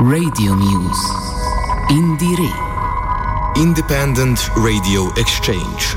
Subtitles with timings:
[0.00, 1.10] Radio Muse.
[1.90, 3.56] Indire.
[3.56, 5.96] Independent Radio Exchange.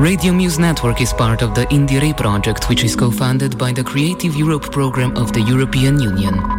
[0.00, 4.34] Radio Muse Network is part of the Indire project, which is co-funded by the Creative
[4.34, 6.53] Europe program of the European Union.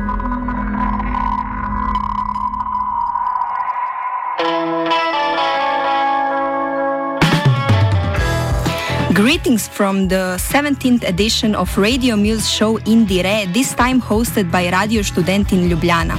[9.45, 15.03] Greetings from the 17th edition of Radio Muse show Indire, this time hosted by Radio
[15.03, 16.17] Student in Ljubljana.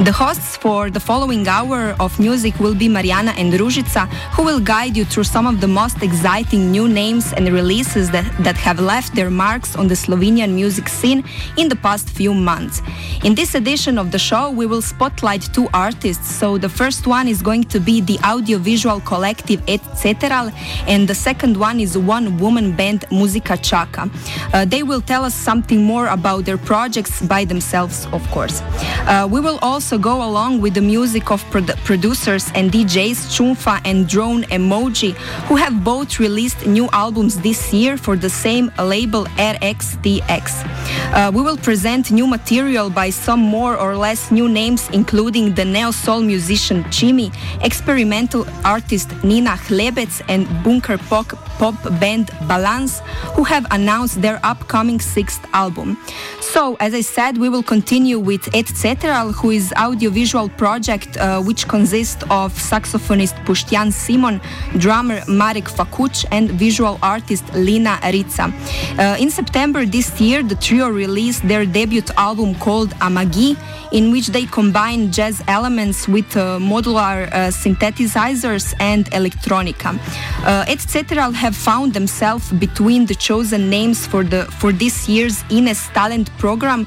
[0.00, 4.58] The hosts for the following hour of music will be Mariana and Ružica, who will
[4.58, 8.80] guide you through some of the most exciting new names and releases that, that have
[8.80, 11.22] left their marks on the Slovenian music scene
[11.56, 12.82] in the past few months.
[13.22, 16.28] In this edition of the show, we will spotlight two artists.
[16.28, 20.52] So the first one is going to be the audiovisual collective Etc.
[20.88, 24.10] and the second one is one woman band Muzika Chaka.
[24.52, 28.60] Uh, they will tell us something more about their projects by themselves, of course.
[29.06, 33.18] Uh, we will also also go along with the music of produ producers and DJs
[33.34, 35.12] Chunfa and Drone Emoji,
[35.48, 40.44] who have both released new albums this year for the same label RXTX.
[41.12, 45.66] Uh, we will present new material by some more or less new names, including the
[45.66, 47.28] neo soul musician Chimi,
[47.60, 53.00] experimental artist Nina Hlebec, and bunker pop, pop band Balance,
[53.36, 55.98] who have announced their upcoming sixth album.
[56.40, 61.68] So, as I said, we will continue with Etc., who is audiovisual project uh, which
[61.68, 64.40] consists of saxophonist Boštjan Simon,
[64.78, 68.52] drummer Marek Fakuch, and visual artist Lina Rica.
[68.98, 73.56] Uh, in September this year, the trio released their debut album called Amagi,
[73.92, 79.98] in which they combine jazz elements with uh, modular uh, synthesizers and electronica.
[80.44, 81.30] Uh, Etc.
[81.32, 86.86] have found themselves between the chosen names for the for this year's Ines Talent program,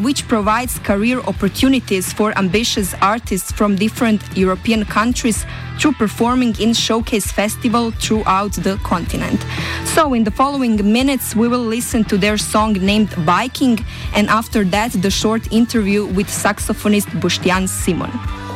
[0.00, 5.46] which provides career opportunities for ambitious artists from different European countries
[5.78, 9.40] through performing in showcase festival throughout the continent.
[9.84, 13.78] So in the following minutes we will listen to their song named Biking
[14.14, 18.47] and after that the short interview with saxophonist Boštjan Simon.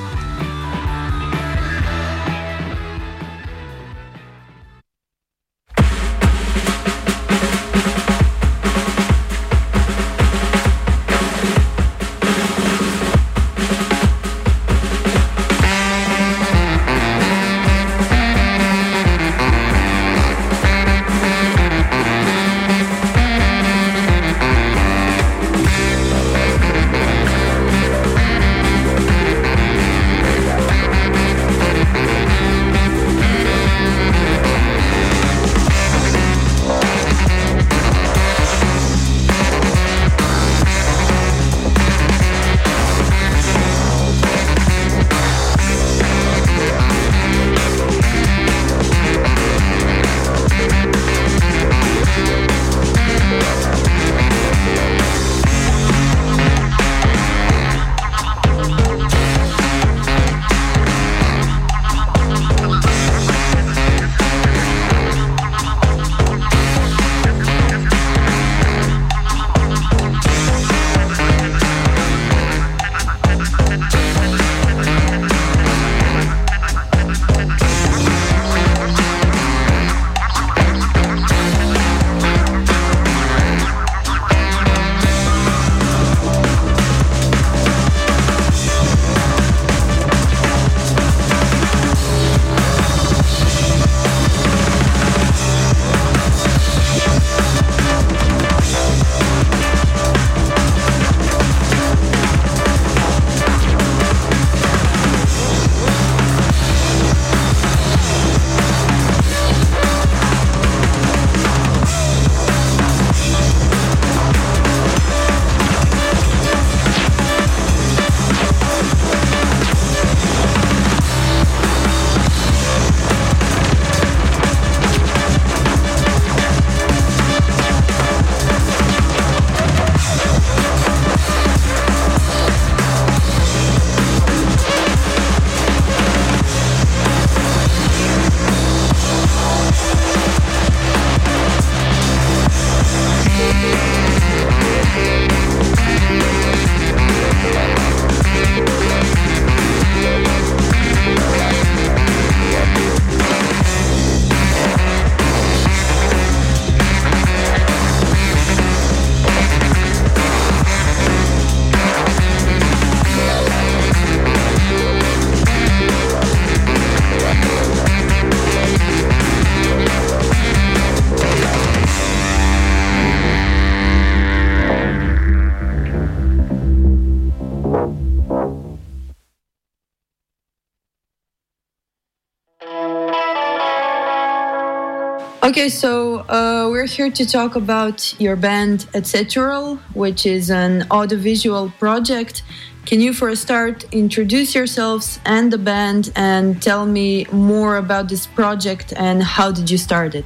[185.53, 191.71] Okay, so uh, we're here to talk about your band, Etc., which is an audiovisual
[191.79, 192.43] project.
[192.87, 198.09] Can you, for a start, introduce yourselves and the band and tell me more about
[198.09, 200.25] this project and how did you start it?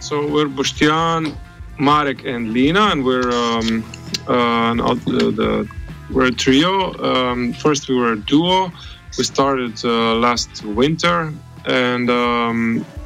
[0.00, 1.34] So we're Boštjan,
[1.78, 3.82] Marek, and Lina, and we're um,
[4.28, 4.74] uh,
[5.06, 5.68] the, the,
[6.12, 6.92] we're a trio.
[7.02, 8.70] Um, first, we were a duo.
[9.16, 11.32] We started uh, last winter,
[11.64, 12.84] and um,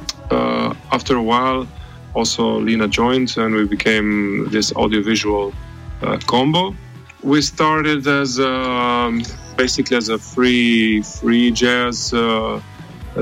[0.91, 1.67] after a while,
[2.13, 5.53] also Lina joined, and we became this audiovisual
[6.01, 6.75] uh, combo.
[7.23, 9.23] We started as um,
[9.55, 12.61] basically as a free free jazz uh,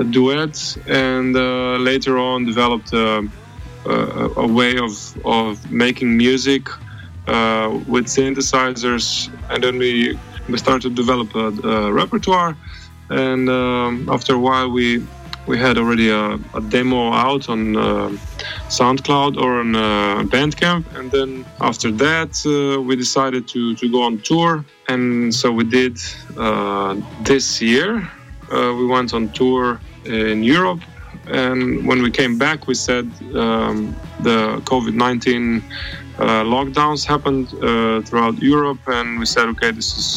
[0.09, 3.27] duet, and uh, later on developed a,
[3.85, 4.93] a, way of
[5.25, 6.69] of making music
[7.27, 10.17] uh, with synthesizers, and then we
[10.47, 12.55] we started to develop a, a repertoire.
[13.09, 15.03] And um, after a while, we
[15.49, 18.09] we had already a, a demo out on uh,
[18.77, 23.99] SoundCloud or on uh, Bandcamp, and then after that uh, we decided to to go
[24.03, 25.97] on tour, and so we did
[26.37, 26.93] uh,
[27.29, 27.89] this year.
[28.51, 30.81] Uh, we went on tour in Europe,
[31.27, 33.05] and when we came back, we said
[33.43, 33.77] um,
[34.27, 34.39] the
[34.71, 35.63] COVID nineteen
[36.55, 37.45] lockdowns happened
[38.05, 40.09] throughout Europe, and we said, okay, this is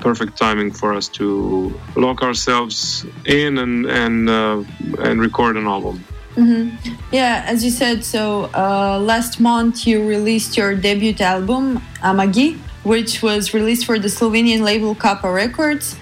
[0.00, 4.62] perfect timing for us to lock ourselves in and and uh,
[5.00, 6.04] and record an album.
[6.36, 6.94] Mm-hmm.
[7.10, 13.22] Yeah, as you said, so uh, last month you released your debut album Amagi, which
[13.22, 15.96] was released for the Slovenian label Kappa Records.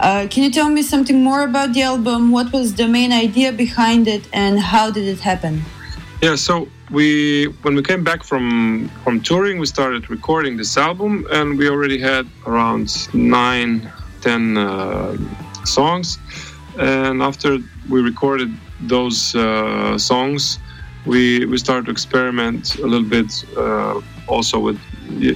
[0.00, 2.30] Uh, can you tell me something more about the album?
[2.32, 5.62] What was the main idea behind it, and how did it happen?
[6.22, 11.26] Yeah, so we when we came back from from touring, we started recording this album,
[11.32, 13.90] and we already had around nine,
[14.20, 15.16] ten uh,
[15.64, 16.18] songs.
[16.78, 17.58] And after
[17.88, 18.50] we recorded
[18.80, 20.58] those uh, songs,
[21.06, 24.78] we we started to experiment a little bit uh, also with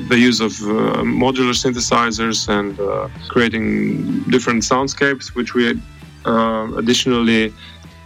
[0.08, 5.80] the use of uh, modular synthesizers and uh, creating different soundscapes, which we
[6.26, 7.52] uh, additionally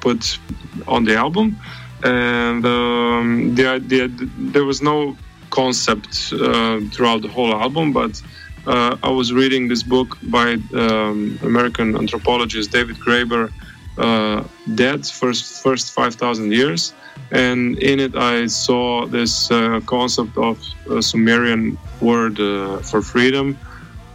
[0.00, 0.38] put
[0.86, 1.56] on the album
[2.02, 5.16] and um, the idea there was no
[5.50, 8.20] concept uh, throughout the whole album, but
[8.66, 13.52] uh, I was reading this book by um, American anthropologist David Graeber,
[13.98, 14.44] uh,
[14.74, 16.92] "Debt: First First Five Thousand Years,"
[17.30, 20.58] and in it I saw this uh, concept of
[20.90, 23.58] a Sumerian word uh, for freedom,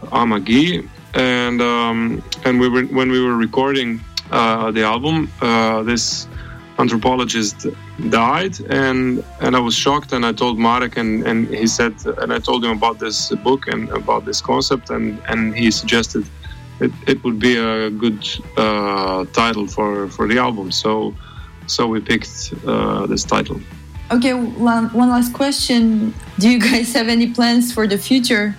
[0.04, 4.00] amagi, and um, and we were when we were recording
[4.30, 5.30] uh, the album,
[5.86, 6.26] this
[6.78, 7.66] anthropologist
[8.10, 12.32] died and and I was shocked and I told Marek and, and he said and
[12.32, 16.26] I told him about this book and about this concept and and he suggested
[16.80, 18.22] it, it would be a good
[18.56, 20.70] uh, title for for the album.
[20.70, 21.14] So
[21.66, 23.60] so we picked uh, this title.
[24.10, 26.14] Okay one, one last question.
[26.38, 28.54] Do you guys have any plans for the future?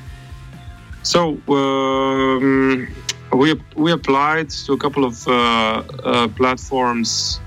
[1.04, 2.88] So um,
[3.32, 7.40] we we applied to a couple of uh, uh platforms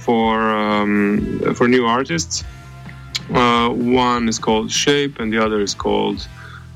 [0.00, 2.44] for um, for new artists.
[3.32, 6.26] Uh, one is called Shape, and the other is called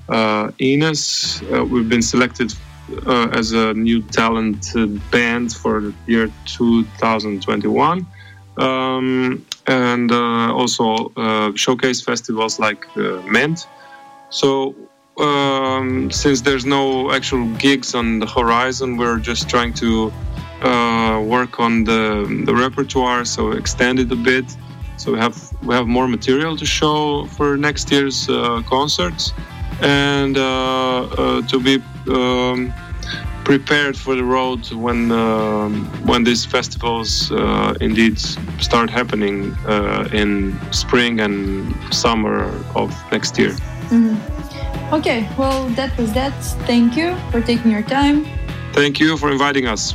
[0.09, 1.43] uh, Ines.
[1.53, 2.53] Uh, we've been selected
[3.07, 4.73] uh, as a new talent
[5.11, 8.07] band for the year 2021,
[8.59, 13.67] um, and uh, also uh, showcase festivals like Ment.
[14.31, 14.75] So
[15.19, 21.61] um, since there's no actual gigs on the horizon, we're just trying to uh, work
[21.61, 24.45] on the, the repertoire, so extend it a bit.
[24.97, 29.33] So we have we have more material to show for next year's uh, concerts,
[29.81, 32.73] and uh, uh to be um,
[33.45, 38.19] prepared for the road when um, when these festivals uh, indeed
[38.61, 42.45] start happening uh, in spring and summer
[42.75, 43.53] of next year.
[43.91, 44.95] Mm-hmm.
[44.95, 46.33] Okay, well that was that.
[46.67, 48.27] Thank you for taking your time.
[48.73, 49.95] Thank you for inviting us.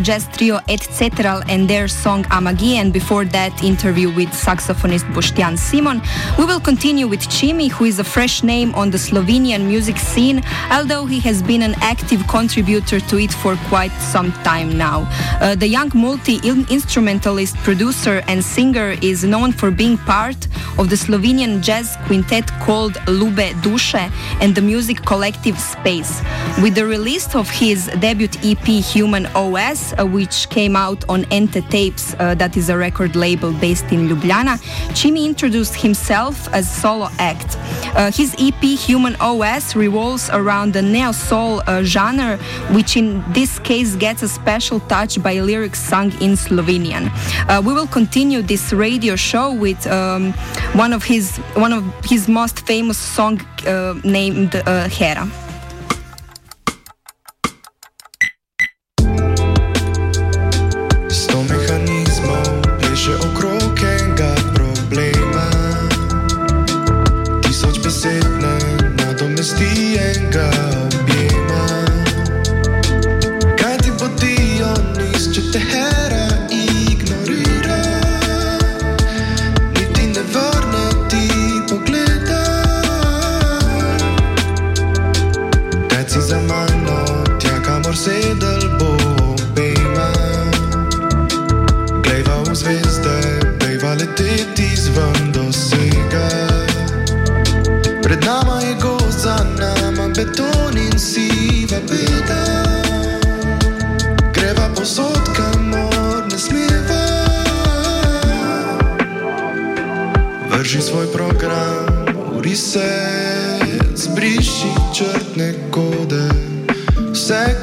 [0.00, 1.42] jazz trio Etc.
[1.48, 6.00] and their song Amagi, and before that, interview with saxophonist Boštjan Simon.
[6.38, 10.42] We will continue with Chimi, who is a fresh name on the Slovenian music scene,
[10.70, 15.08] although he has been an active contributor to it for quite some time now.
[15.40, 16.36] Uh, the young multi
[16.70, 20.40] instrumentalist, producer, and singer is known for being part
[20.78, 26.22] of the Slovenian jazz quintet called Lube Duše and the music collective Space.
[26.62, 31.60] With the release of his debut EP Human OS, uh, which came out on Ente
[31.70, 34.54] Tapes, uh, that is a record label based in Ljubljana,
[34.98, 37.56] Chimi introduced himself as solo act.
[37.96, 42.36] Uh, his EP Human OS revolves around the neo soul uh, genre,
[42.76, 47.10] which in this case gets a special touch by lyrics sung in Slovenian.
[47.48, 50.32] Uh, we will continue this radio show with um,
[50.74, 54.54] one of his one of his most famous song uh, named
[54.96, 55.26] Hera.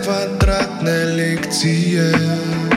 [0.10, 2.69] квадратна лекция.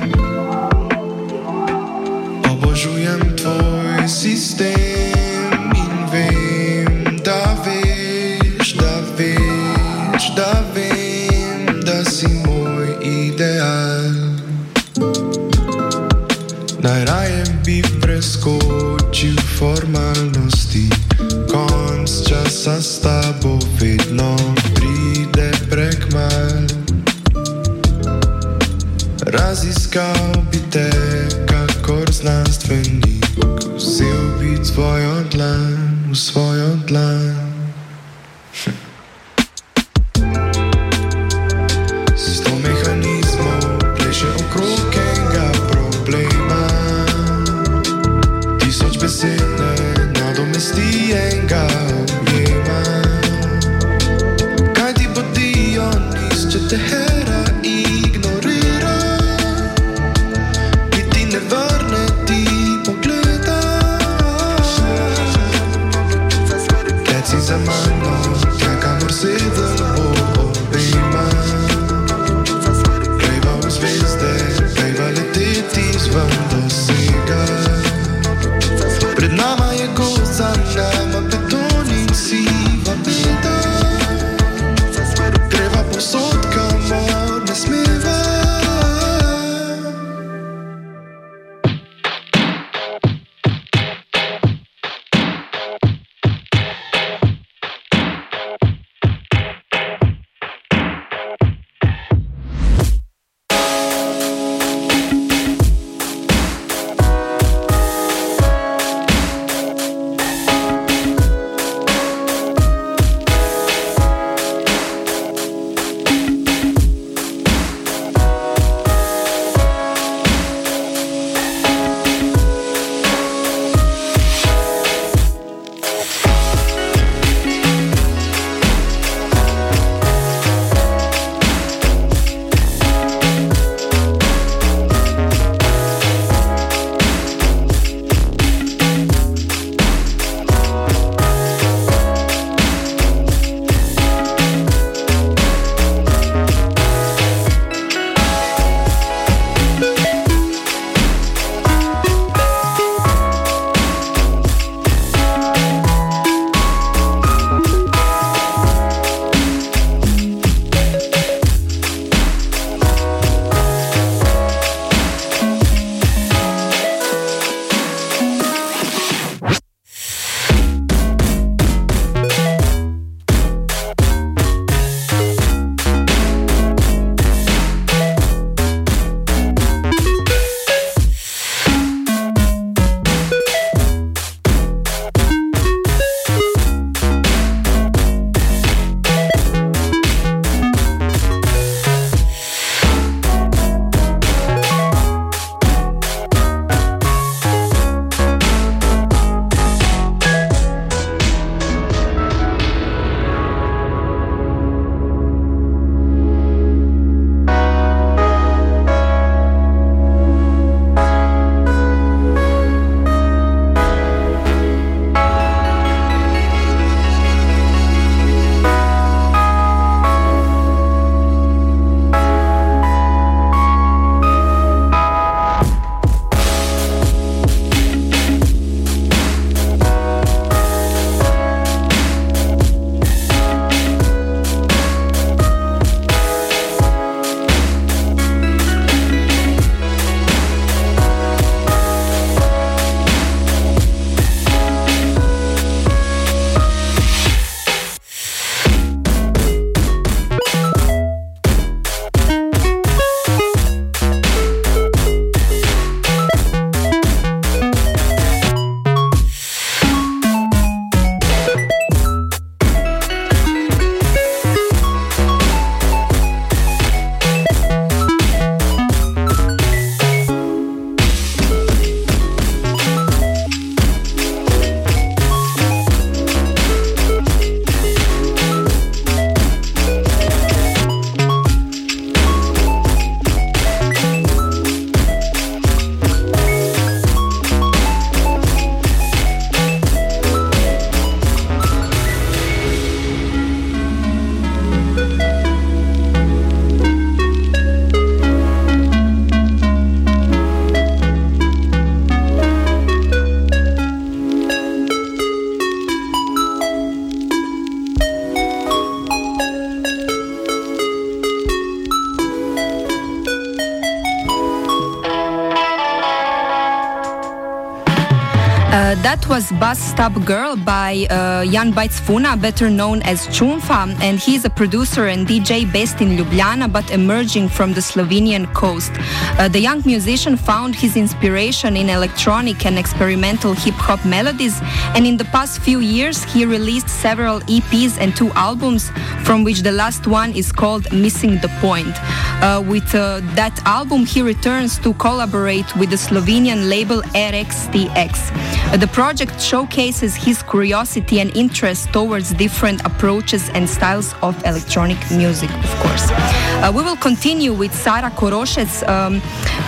[319.23, 324.45] That was Bus Stop Girl by uh, Jan Bajcfuna, better known as Chunfa, and he's
[324.45, 328.93] a producer and DJ based in Ljubljana but emerging from the Slovenian coast.
[329.39, 334.61] Uh, the young musician found his inspiration in electronic and experimental hip hop melodies,
[334.95, 338.91] and in the past few years he released several EPs and two albums,
[339.25, 341.95] from which the last one is called Missing the Point.
[342.43, 348.81] Uh, with uh, that album, he returns to collaborate with the Slovenian label RXTX.
[348.81, 355.51] The project showcases his curiosity and interest towards different approaches and styles of electronic music,
[355.51, 356.11] of course.
[356.11, 359.21] Uh, we will continue with Sara Koroshec, um,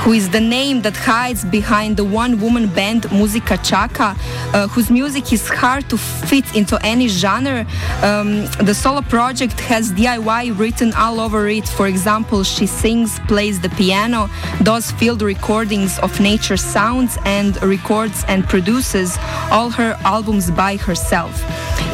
[0.02, 4.16] who is the name that hides behind the one woman band Muzika Chaka,
[4.52, 7.66] uh, whose music is hard to fit into any genre.
[8.02, 11.68] Um, the solo project has DIY written all over it.
[11.68, 14.28] For example, she sings, plays the piano,
[14.62, 19.16] does field recordings of nature sounds, and records and produces
[19.50, 21.42] all her albums by herself.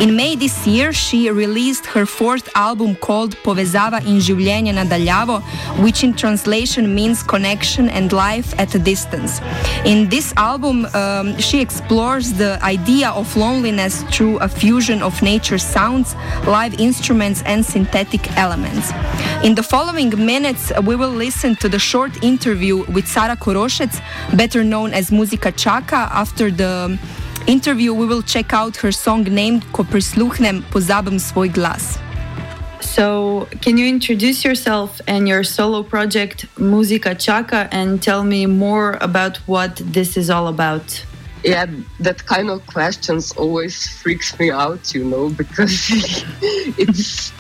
[0.01, 5.43] In May this year, she released her fourth album called Povezava in življenje nadaljavo,
[5.85, 9.43] which in translation means connection and life at a distance.
[9.85, 15.59] In this album, um, she explores the idea of loneliness through a fusion of nature
[15.59, 16.15] sounds,
[16.47, 18.93] live instruments, and synthetic elements.
[19.45, 23.93] In the following minutes, we will listen to the short interview with Sara Koroshec,
[24.35, 26.99] better known as Muzika Čaka, after the
[27.47, 31.99] interview, we will check out her song named Ko prisluhnem pozabim svoj glas.
[32.81, 38.99] So, can you introduce yourself and your solo project Muzika Chaka and tell me more
[39.01, 41.05] about what this is all about?
[41.45, 41.67] Yeah,
[42.01, 45.89] that kind of questions always freaks me out, you know, because
[46.77, 47.33] it's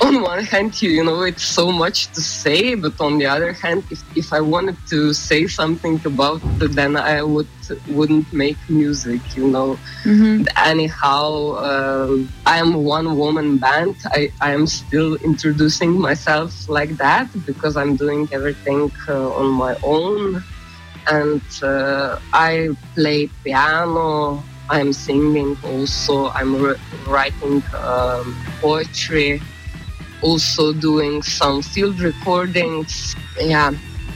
[0.00, 3.52] on one hand, you, you know, it's so much to say, but on the other
[3.52, 7.48] hand, if, if I wanted to say something about it, then I would
[7.88, 9.78] wouldn't make music, you know.
[10.04, 10.44] Mm-hmm.
[10.56, 13.96] Anyhow, um, I am one woman band.
[14.06, 19.76] I, I am still introducing myself like that because I'm doing everything uh, on my
[19.82, 20.44] own,
[21.08, 24.44] and uh, I play piano.
[24.68, 26.30] I'm singing also.
[26.30, 26.76] I'm re-
[27.06, 29.42] writing um, poetry
[30.24, 33.14] also doing some field recordings.
[33.38, 33.72] Yeah,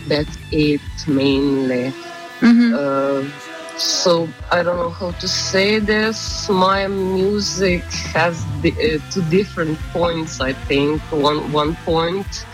[0.09, 1.93] that's it mainly.
[2.41, 2.75] Mm-hmm.
[2.75, 6.49] Uh, so I don't know how to say this.
[6.49, 10.41] My music has the, uh, two different points.
[10.41, 12.45] I think one one point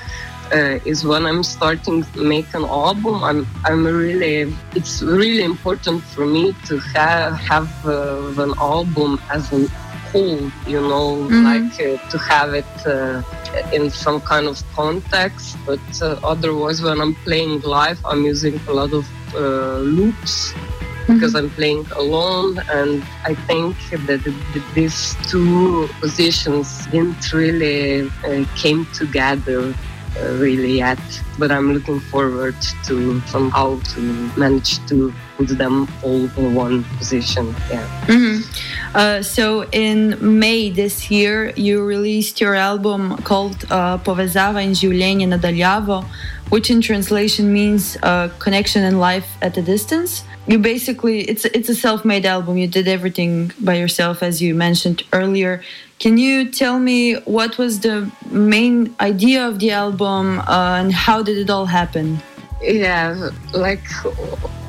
[0.53, 3.25] uh, is when I'm starting to make an album.
[3.25, 9.51] I'm I'm really it's really important for me to have have uh, an album as
[9.53, 9.67] a
[10.13, 10.45] whole.
[10.67, 11.45] You know, mm-hmm.
[11.45, 13.23] like uh, to have it uh,
[13.73, 15.57] in some kind of context.
[15.67, 21.15] But uh, otherwise, when I'm playing live, I'm using a lot of uh, loops mm-hmm.
[21.15, 22.59] because I'm playing alone.
[22.71, 24.23] And I think that
[24.75, 29.75] these two positions didn't really uh, came together
[30.21, 31.03] uh, really yet.
[31.39, 34.01] But I'm looking forward to somehow to
[34.37, 37.47] manage to put them all in one position.
[37.71, 38.07] Yeah.
[38.07, 38.97] Mm-hmm.
[38.97, 45.27] Uh, so in May this year, you released your album called uh, Povezava in življenje
[45.27, 46.05] nadaljavo,
[46.51, 50.23] which in translation means uh, connection and life at a distance.
[50.47, 52.59] You basically it's it's a self-made album.
[52.59, 55.63] You did everything by yourself, as you mentioned earlier.
[55.99, 61.23] Can you tell me what was the main idea of the album uh, and how
[61.23, 62.21] did it all happen?
[62.65, 63.85] Yeah, like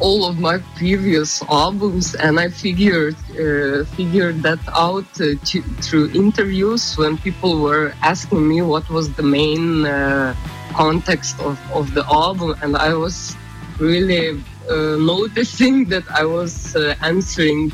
[0.01, 6.11] all of my previous albums, and I figured uh, figured that out uh, to, through
[6.11, 10.35] interviews when people were asking me what was the main uh,
[10.73, 13.37] context of, of the album, and I was
[13.79, 17.71] really uh, noticing that I was uh, answering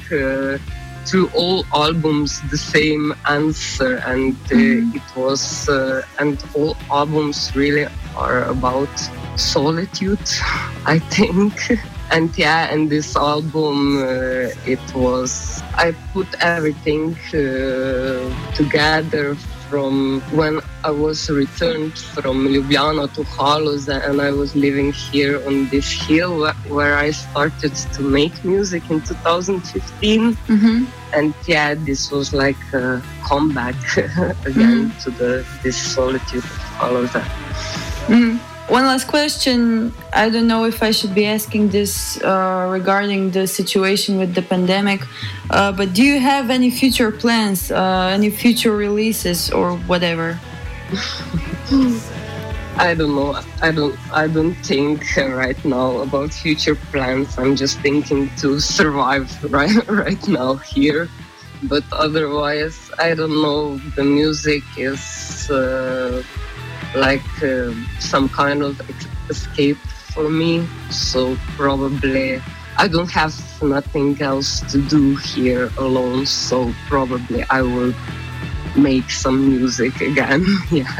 [1.05, 4.95] through all albums the same answer and uh, mm.
[4.95, 8.89] it was uh, and all albums really are about
[9.35, 10.29] solitude
[10.85, 11.53] i think
[12.11, 19.35] and yeah and this album uh, it was i put everything uh, together
[19.71, 25.69] from when I was returned from Ljubljana to Haloz and I was living here on
[25.69, 30.35] this hill where I started to make music in 2015.
[30.35, 30.85] Mm-hmm.
[31.13, 33.79] And yeah, this was like a comeback
[34.51, 34.99] again mm-hmm.
[35.03, 37.13] to the this solitude of Haloz.
[38.11, 38.50] Mm-hmm.
[38.71, 39.93] One last question.
[40.13, 44.41] I don't know if I should be asking this uh, regarding the situation with the
[44.41, 45.01] pandemic,
[45.49, 50.39] uh, but do you have any future plans, uh, any future releases, or whatever?
[52.77, 53.37] I don't know.
[53.61, 53.99] I don't.
[54.15, 57.37] I don't think right now about future plans.
[57.37, 61.09] I'm just thinking to survive right right now here.
[61.63, 63.79] But otherwise, I don't know.
[63.99, 66.23] The music is uh,
[66.95, 68.79] like uh, some kind of
[69.29, 69.77] escape
[70.13, 70.67] for me.
[70.89, 72.41] So probably
[72.77, 76.25] I don't have nothing else to do here alone.
[76.25, 77.93] So probably I will
[78.75, 80.45] make some music again.
[80.71, 80.99] yeah.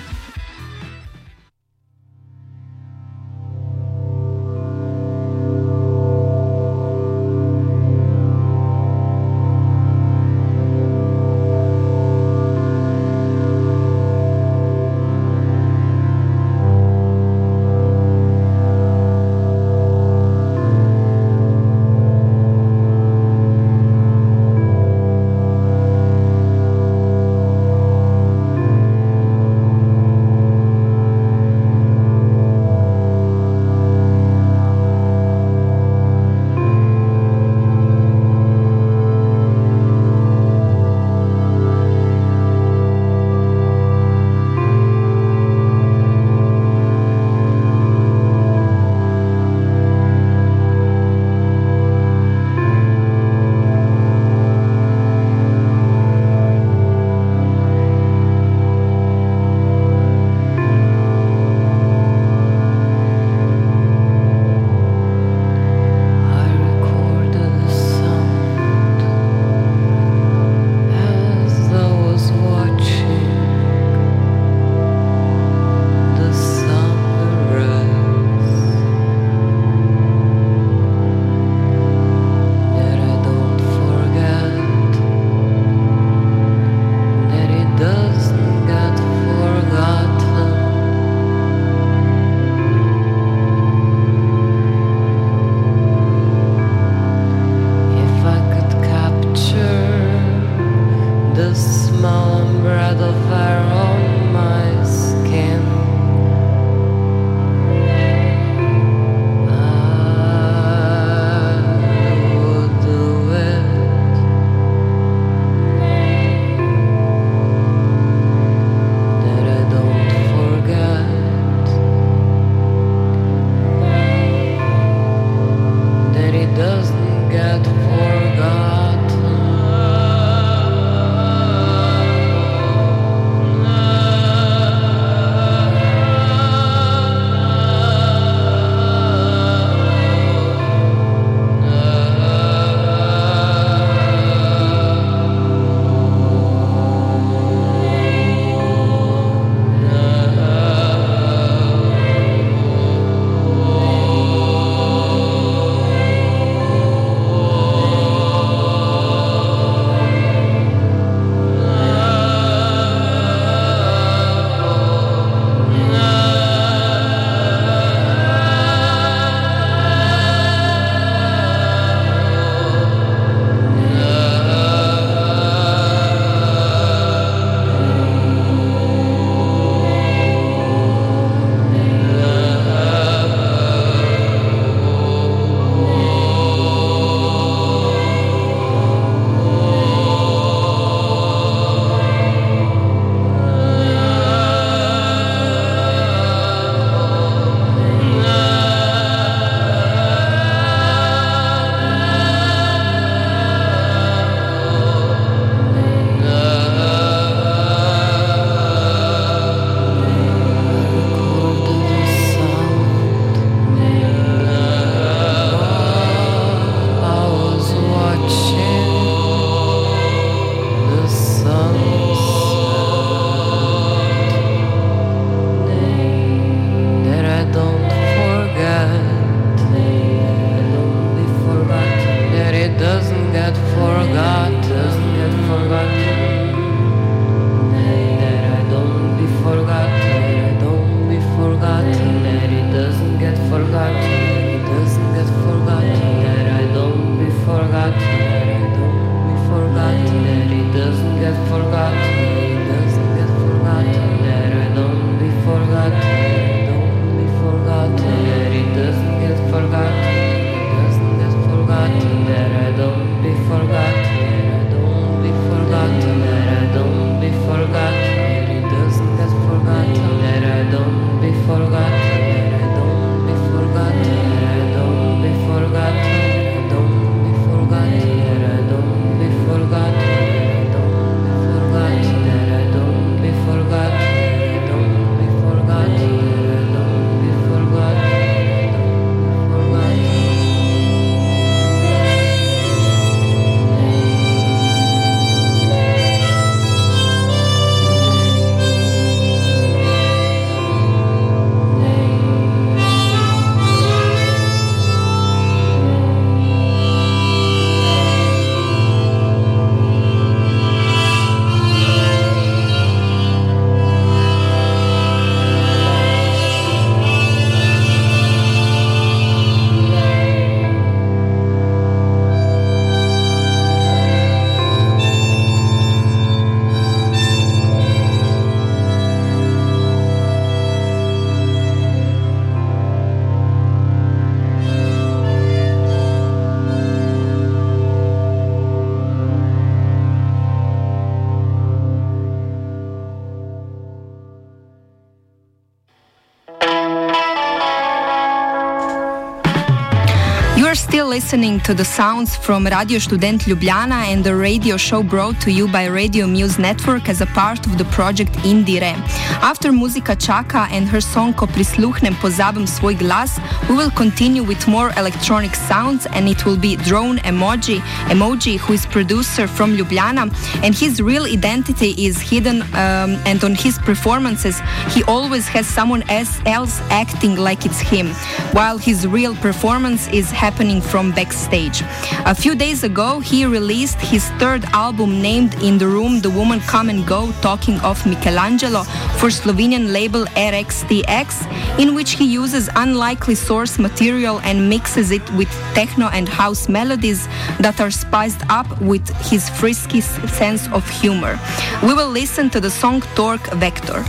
[350.92, 355.50] Still listening to the sounds from Radio Student Ljubljana and the radio show brought to
[355.50, 358.98] you by Radio Muse Network as a part of the project Indire.
[359.42, 364.68] After Muzika Chaka and her song Ko prisluhnem pozabim svoj glas, we will continue with
[364.68, 370.24] more electronic sounds and it will be Drone Emoji, Emoji who is producer from Ljubljana
[370.62, 376.04] and his real identity is hidden um, and on his performances he always has someone
[376.10, 378.08] else acting like it's him,
[378.52, 381.84] while his real performance is happening from backstage.
[382.26, 386.60] A few days ago, he released his third album named In the Room The Woman
[386.62, 388.84] Come and Go, talking of Michelangelo
[389.20, 395.50] for Slovenian label RXTX, in which he uses unlikely source material and mixes it with
[395.74, 397.28] techno and house melodies
[397.60, 401.40] that are spiced up with his frisky sense of humor.
[401.84, 404.04] We will listen to the song Torque Vector.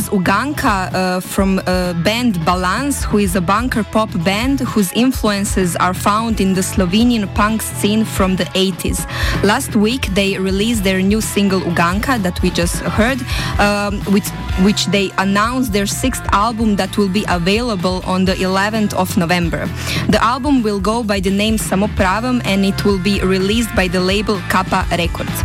[0.00, 5.76] Was Uganka uh, from uh, band Balance, who is a bunker pop band whose influences
[5.76, 8.98] are found in the Slovenian punk scene from the 80s.
[9.42, 13.18] Last week they released their new single Uganka that we just heard,
[13.58, 14.28] um, which,
[14.62, 19.66] which they announced their sixth album that will be available on the 11th of November.
[20.08, 24.00] The album will go by the name Samopravam and it will be released by the
[24.00, 25.42] label Kappa Records.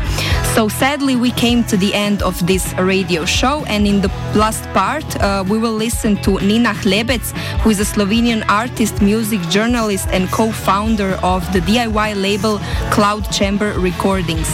[0.56, 4.64] So sadly, we came to the end of this radio show, and in the last
[4.72, 7.20] part, uh, we will listen to Nina Hlebec,
[7.60, 13.78] who is a Slovenian artist, music journalist, and co-founder of the DIY label Cloud Chamber
[13.78, 14.48] Recordings.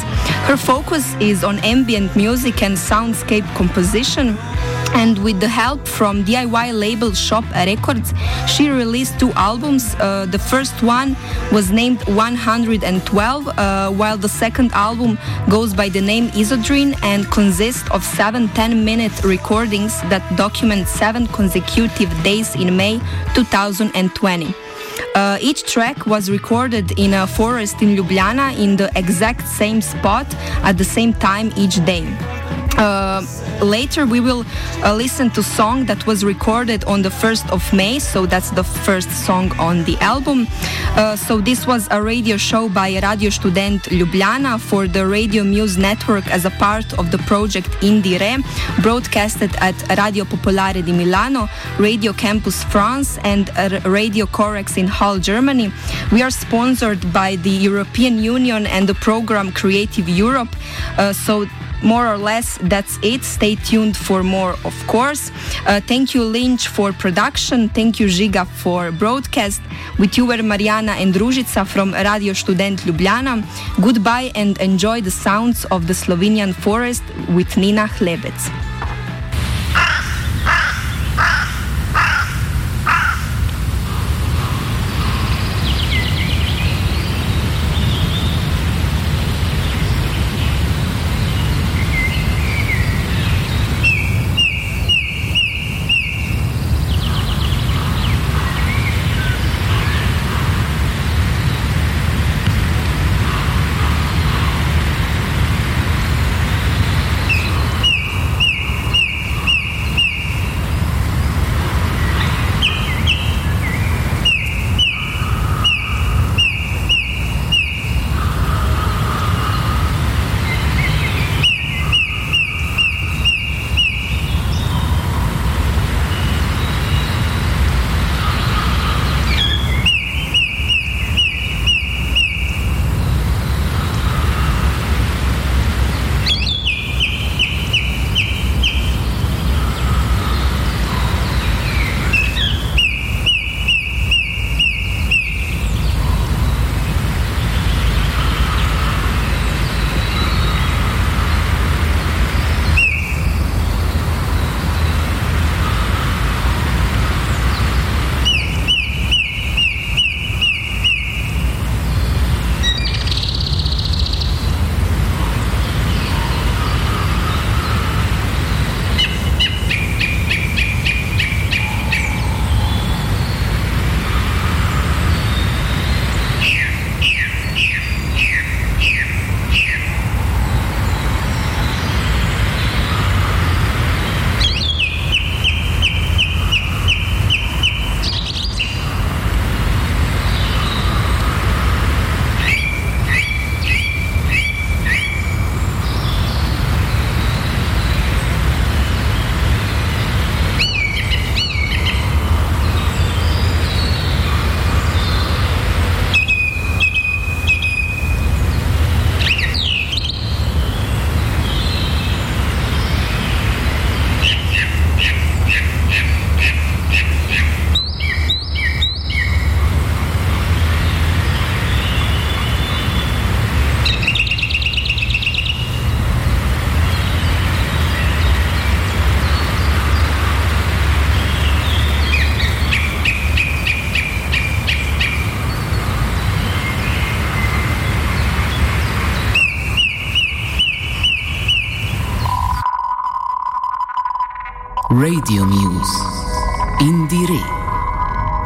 [0.50, 4.40] Her focus is on ambient music and soundscape composition
[4.94, 8.14] and with the help from DIY label Shop Records,
[8.48, 9.96] she released two albums.
[9.96, 11.16] Uh, the first one
[11.52, 15.18] was named 112, uh, while the second album
[15.50, 21.28] goes by the name Isodrine and consists of seven 10 minute recordings that document seven
[21.28, 23.00] consecutive days in May
[23.36, 24.54] 2020.
[25.16, 30.28] Uh, each track was recorded in a forest in Ljubljana in the exact same spot
[30.64, 32.06] at the same time each day.
[32.78, 33.22] Uh,
[33.62, 34.46] later we will
[34.84, 38.64] uh, listen to song that was recorded on the 1st of May so that's the
[38.64, 40.48] first song on the album.
[40.96, 45.78] Uh, so this was a radio show by Radio Student Ljubljana for the Radio Muse
[45.78, 48.44] Network as a part of the project Indire
[48.82, 51.48] broadcasted at Radio Popolare di Milano
[51.80, 53.50] Radio Campus France and
[53.86, 55.72] Radio Corax in Halle Germany.
[56.12, 60.56] We are sponsored by the European Union and the program Creative Europe.
[60.98, 61.46] Uh, so
[61.84, 63.24] more or less that's it.
[63.24, 65.32] Stay tuned for more of course.
[65.66, 67.70] Uh, thank you lynch for production.
[67.70, 69.62] Thank you žiga for broadcast.
[69.98, 73.44] With you were mariana and ružica from radio student ljubljana.
[73.80, 78.91] Goodbye and enjoy the sounds of the slovenian forest with nina hlebec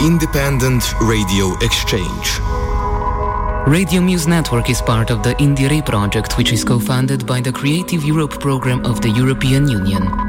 [0.05, 2.39] Independent Radio Exchange.
[3.65, 7.51] Radio Muse Network is part of the Indire project, which is co funded by the
[7.51, 10.24] Creative Europe program of the European Union.